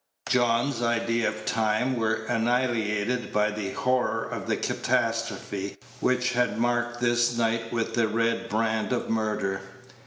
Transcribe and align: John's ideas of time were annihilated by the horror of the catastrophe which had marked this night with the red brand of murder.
John's 0.27 0.81
ideas 0.81 1.27
of 1.35 1.45
time 1.45 1.95
were 1.95 2.23
annihilated 2.25 3.31
by 3.31 3.51
the 3.51 3.69
horror 3.73 4.23
of 4.25 4.47
the 4.47 4.57
catastrophe 4.57 5.77
which 5.99 6.33
had 6.33 6.57
marked 6.57 7.01
this 7.01 7.37
night 7.37 7.71
with 7.71 7.93
the 7.93 8.07
red 8.07 8.49
brand 8.49 8.93
of 8.93 9.11
murder. 9.11 9.61